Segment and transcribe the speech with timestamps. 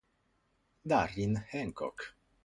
[0.89, 2.17] Darrin Hancock